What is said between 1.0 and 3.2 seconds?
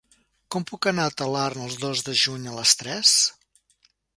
a Talarn el dos de juny a les tres?